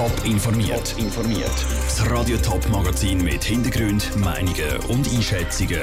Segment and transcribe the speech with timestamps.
[0.00, 0.94] Top informiert.
[0.96, 1.52] informiert.
[1.84, 5.82] Das Radio Top Magazin mit Hintergrund, Meinungen und Einschätzungen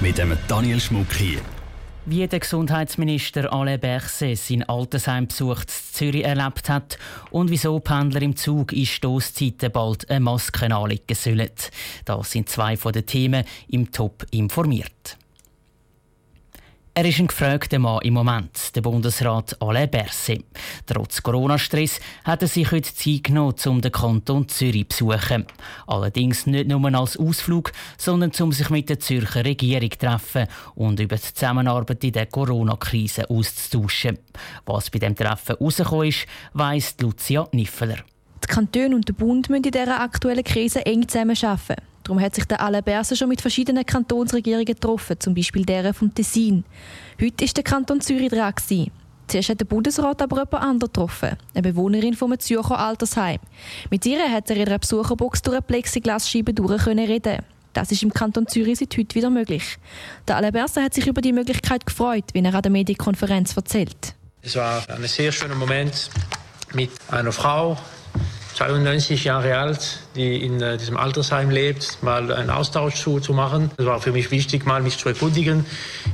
[0.00, 1.38] mit dem Daniel Schmuck hier.
[2.06, 6.98] Wie der Gesundheitsminister Alain Berset sein Altersheim besucht in Zürich erlebt hat
[7.30, 11.50] und wieso Pendler im Zug in Stoßzeiten bald eine Maske anlegen sollen.
[12.04, 15.18] Das sind zwei von den Themen im Top informiert.
[16.98, 20.42] Er ist ein gefragter Mann im Moment, der Bundesrat Alain Berset.
[20.86, 25.44] Trotz Corona-Stress hat er sich heute Zeit genommen, um den Kanton Zürich zu besuchen.
[25.86, 30.98] Allerdings nicht nur als Ausflug, sondern um sich mit der Zürcher Regierung zu treffen und
[30.98, 34.18] über die Zusammenarbeit in der Corona-Krise auszutauschen.
[34.64, 37.98] Was bei dem Treffen herausgekommen ist, weiss Lucia Niffeler.
[38.42, 41.76] Die Kantone und der Bund müssen in dieser aktuellen Krise eng zusammenarbeiten.
[42.06, 46.14] Darum hat sich der Alain Berset schon mit verschiedenen Kantonsregierungen getroffen, zum Beispiel der vom
[46.14, 46.64] Tessin.
[47.20, 48.54] Heute war der Kanton Zürich dran.
[49.26, 53.40] Zuerst hat der Bundesrat aber jemand anderes getroffen, eine Bewohnerin vom Zürcher Altersheim.
[53.90, 57.38] Mit ihr hat er in einer Besucherbox durch eine Plexiglasscheibe durch reden.
[57.72, 59.76] Das ist im Kanton Zürich seit heute wieder möglich.
[60.28, 64.14] Der Alain Berset hat sich über die Möglichkeit gefreut, wie er an der Medienkonferenz erzählt.
[64.42, 66.08] Es war ein sehr schöner Moment
[66.72, 67.76] mit einer Frau,
[68.56, 73.70] 92 Jahre alt, die in äh, diesem Altersheim lebt, mal einen Austausch zu, zu machen.
[73.76, 75.66] Es war für mich wichtig, mal mich zu erkundigen,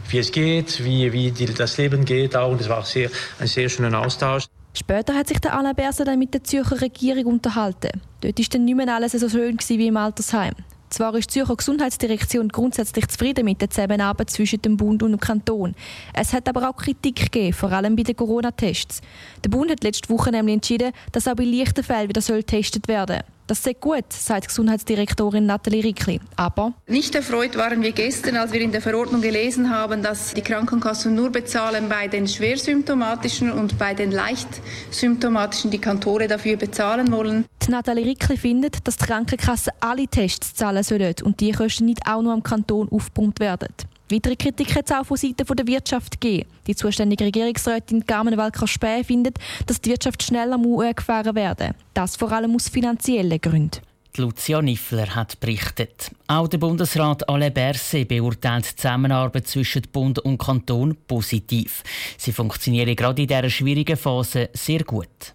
[0.09, 2.51] wie es geht, wie, wie die, das Leben geht auch.
[2.51, 4.47] Und es war sehr, ein sehr schöner Austausch.
[4.75, 8.01] Später hat sich der Alain Berset dann mit der Zürcher Regierung unterhalten.
[8.23, 10.55] Dort war dann nicht mehr alles so schön wie im Altersheim.
[10.93, 15.21] Zwar ist die Zürcher Gesundheitsdirektion grundsätzlich zufrieden mit der Zusammenarbeit zwischen dem Bund und dem
[15.21, 15.75] Kanton.
[16.13, 19.01] Es hat aber auch Kritik gegeben, vor allem bei den Corona-Tests.
[19.43, 23.21] Der Bund hat letzte Woche nämlich entschieden, dass auch bei leichten Fällen wieder getestet werden
[23.21, 23.32] soll.
[23.47, 26.21] Das sei gut, sagt Gesundheitsdirektorin Nathalie Rickli.
[26.37, 30.43] Aber nicht erfreut waren wir gestern, als wir in der Verordnung gelesen haben, dass die
[30.43, 37.45] Krankenkassen nur bezahlen bei den schwersymptomatischen und bei den leichtsymptomatischen die Kantore dafür bezahlen wollen.
[37.67, 42.07] Die Nathalie Rickli findet, dass die Krankenkassen alle Tests zahlen sollen und die Kosten nicht
[42.07, 43.69] auch nur am Kanton aufgepumpt werden.
[44.13, 46.47] Weitere Kritik hat es auch von Seiten der Wirtschaft gegeben.
[46.67, 52.31] Die zuständige Regierungsrätin Carmen Walker-Späh findet, dass die Wirtschaft schneller muss gefahren werden Das vor
[52.31, 53.81] allem aus finanziellen Gründen.
[54.19, 56.11] Lucia Niffler hat berichtet.
[56.27, 61.83] Auch der Bundesrat Alain Berset beurteilt die Zusammenarbeit zwischen Bund und Kanton positiv.
[62.19, 65.33] Sie funktioniert gerade in dieser schwierigen Phase sehr gut.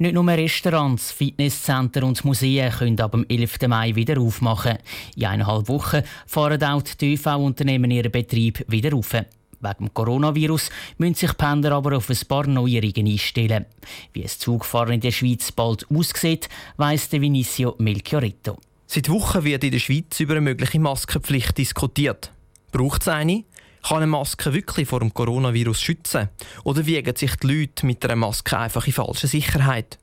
[0.00, 3.66] Nicht nur Restaurants, Fitnesscenter und Museen können ab dem 11.
[3.66, 4.78] Mai wieder aufmachen.
[5.16, 9.12] In eineinhalb Wochen fahren auch die TV-Unternehmen ihren Betrieb wieder auf.
[9.12, 13.66] Wegen dem Coronavirus müssen sich Pendler aber auf ein paar Neuerungen einstellen.
[14.12, 18.56] Wie es Zugfahren in der Schweiz bald aussieht, weiss der Vinicio Melchioretto.
[18.86, 22.30] Seit Wochen wird in der Schweiz über eine mögliche Maskenpflicht diskutiert.
[22.70, 23.42] Braucht es eine?
[23.82, 26.28] Kann eine Maske wirklich vor dem Coronavirus schützen?
[26.64, 29.98] Oder wiegen sich die Leute mit einer Maske einfach in falscher Sicherheit?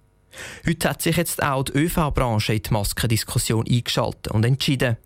[0.67, 4.97] Heute hat sich jetzt auch die ÖV-Branche in die Maskendiskussion eingeschaltet und entschieden,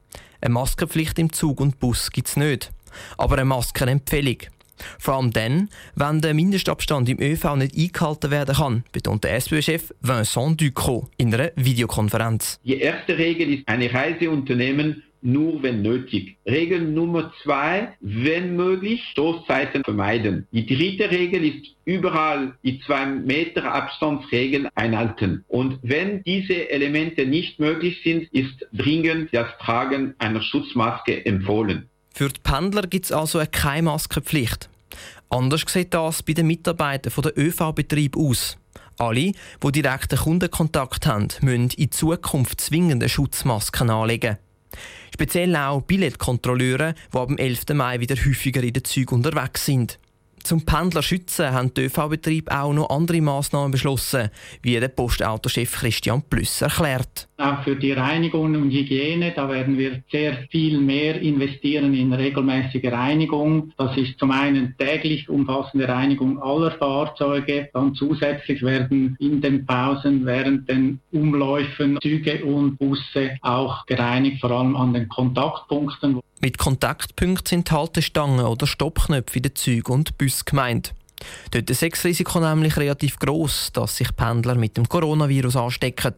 [0.41, 2.72] eine Maskenpflicht im Zug und Bus gibt es nicht,
[3.18, 4.38] aber eine Maskenempfehlung.
[4.97, 9.94] Vor allem dann, wenn der Mindestabstand im ÖV nicht eingehalten werden kann, betont der SPÖ-Chef
[10.00, 12.59] Vincent Ducrot in einer Videokonferenz.
[12.63, 16.38] Die erste Regel ist, eine Reiseunternehmen nur wenn nötig.
[16.46, 20.47] Regel Nummer zwei, wenn möglich, Stoßzeiten vermeiden.
[20.52, 25.44] Die dritte Regel ist überall die zwei Meter Abstandsregel einhalten.
[25.47, 31.90] Und wenn diese Elemente nicht möglich sind, ist dringend das Tragen einer Schutzmaske empfohlen.
[32.13, 34.69] Für die Pendler gibt es also keine Maskenpflicht.
[35.29, 38.58] Anders sieht das bei den Mitarbeitern der ÖV-Betrieb aus.
[38.97, 39.31] Alle,
[39.63, 44.38] die direkten Kundenkontakt haben, müssen in Zukunft zwingende Schutzmasken anlegen.
[45.13, 47.66] Speziell auch Billetkontrolleure, die ab dem 11.
[47.74, 50.00] Mai wieder häufiger in den Zügen unterwegs sind.
[50.44, 54.29] Zum Pendler schützen haben die ÖV-Betriebe auch noch andere Massnahmen beschlossen,
[54.61, 57.27] wie der Postautochef Christian Plüss erklärt.
[57.38, 62.91] Auch für die Reinigung und Hygiene, da werden wir sehr viel mehr investieren in regelmäßige
[62.91, 63.72] Reinigung.
[63.78, 67.69] Das ist zum einen täglich umfassende Reinigung aller Fahrzeuge.
[67.73, 74.52] Dann zusätzlich werden in den Pausen während den Umläufen Züge und Busse auch gereinigt, vor
[74.52, 76.19] allem an den Kontaktpunkten.
[76.41, 80.93] Mit Kontaktpunkten sind Haltestangen oder Stoppknöpfe in den Zügen und Bussen gemeint.
[81.52, 86.16] Dort ist das Risiko nämlich relativ groß, dass sich Pendler mit dem Coronavirus anstecken.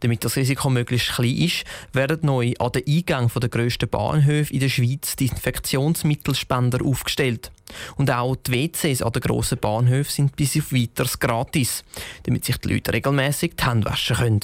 [0.00, 4.60] Damit das Risiko möglichst klein ist, werden neu an den Eingängen der grössten Bahnhöfe in
[4.60, 7.50] der Schweiz die Infektionsmittelspender aufgestellt.
[7.96, 11.84] Und auch die WCs an den grossen Bahnhöfen sind bis auf weiteres gratis,
[12.22, 14.40] damit sich die Leute regelmäßig die Hände waschen können.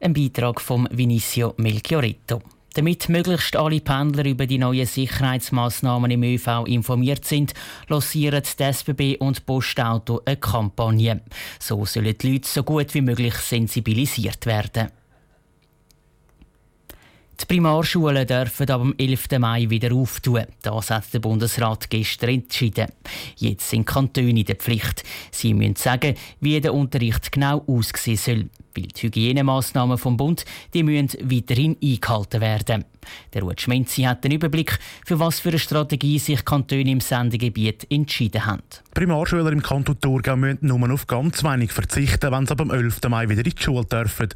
[0.00, 2.42] Ein Beitrag von Vinicio Melchioretto.
[2.76, 7.54] Damit möglichst alle Pendler über die neuen Sicherheitsmaßnahmen im ÖV informiert sind,
[7.88, 11.22] lancieren die SBB und Postauto eine Kampagne.
[11.58, 14.90] So sollen die Leute so gut wie möglich sensibilisiert werden.
[17.40, 19.38] Die Primarschulen dürfen ab dem 11.
[19.38, 20.46] Mai wieder auftun.
[20.62, 22.86] Das hat der Bundesrat gestern entschieden.
[23.36, 25.04] Jetzt sind Kantone in der Pflicht.
[25.30, 28.46] Sie müssen sagen, wie der Unterricht genau aussehen soll.
[28.74, 30.44] Weil die Hygienemaßnahmen vom Bund
[30.74, 32.84] die müssen weiterhin eingehalten werden.
[33.32, 37.86] Der Ruud Schmenzi hat den Überblick, für was für eine Strategie sich Kantone im Sendegebiet
[37.90, 38.62] entschieden haben.
[38.94, 43.00] Primarschüler im Kanton Thurgau müssen nur auf ganz wenig verzichten, wenn sie ab dem 11.
[43.08, 44.28] Mai wieder in die Schule dürfen.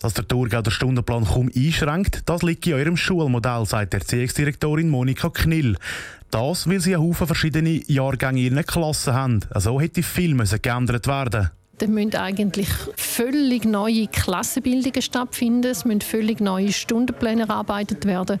[0.00, 5.30] Dass der Thurgau den Stundenplan kaum einschränkt, das liegt in eurem Schulmodell, sagt Erziehungsdirektorin Monika
[5.30, 5.76] Knill.
[6.30, 9.40] Das, weil sie einen Haufen verschiedene Jahrgänge in ihren Klassen haben.
[9.50, 15.70] Also hätte viel geändert werden dann müssen eigentlich völlig neue Klassenbildungen stattfinden.
[15.70, 18.38] Es müssen völlig neue Stundenpläne erarbeitet werden.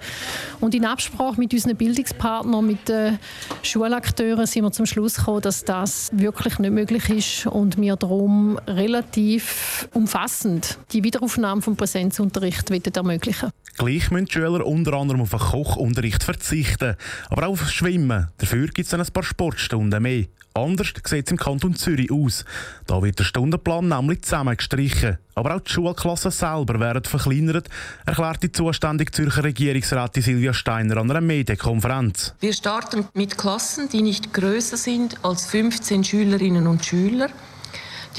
[0.60, 3.18] Und in Absprache mit unseren Bildungspartnern, mit den
[3.62, 8.58] Schulakteuren, sind wir zum Schluss gekommen, dass das wirklich nicht möglich ist und wir darum
[8.66, 15.38] relativ umfassend die Wiederaufnahme vom Präsenzunterricht ermöglichen Gleich müssen die Schüler unter anderem auf den
[15.38, 16.96] Kochunterricht verzichten,
[17.30, 18.26] aber auch auf Schwimmen.
[18.38, 20.24] Dafür gibt es dann ein paar Sportstunden mehr.
[20.52, 22.44] Anders sieht es im Kanton Zürich aus.
[22.88, 25.18] Da wird der Stundenplan nämlich zusammengestrichen.
[25.36, 27.68] Aber auch die Schulklassen selber werden verkleinert,
[28.04, 32.34] erklärt die zuständige Zürcher Regierungsrätin Silvia Steiner an einer Medienkonferenz.
[32.40, 37.28] Wir starten mit Klassen, die nicht größer sind als 15 Schülerinnen und Schüler.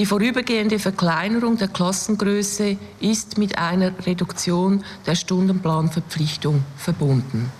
[0.00, 7.52] Die vorübergehende Verkleinerung der Klassengröße ist mit einer Reduktion der Stundenplanverpflichtung verbunden.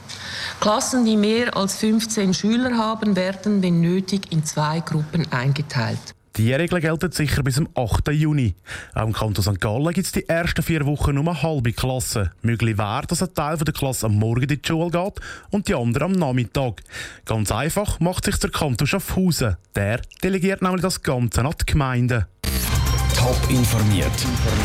[0.59, 6.15] Klassen, die mehr als 15 Schüler haben, werden, wenn nötig, in zwei Gruppen eingeteilt.
[6.37, 8.09] Die Regeln gelten sicher bis zum 8.
[8.13, 8.55] Juni.
[8.95, 9.61] Auch im Kanton St.
[9.61, 12.31] Gallen gibt es die ersten vier Wochen nur eine halbe Klasse.
[12.43, 15.75] Möglich wäre, dass ein Teil der Klasse am Morgen in die Schule geht und die
[15.75, 16.83] andere am Nachmittag.
[17.25, 19.57] Ganz einfach macht sich der Kanton Schaffhausen.
[19.75, 22.25] Der delegiert nämlich das Ganze an die Gemeinden.
[23.17, 24.07] Top informiert,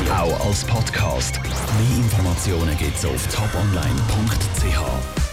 [0.09, 1.41] auch als Podcast.
[1.43, 5.24] Mehr Informationen gibt es auf toponline.ch.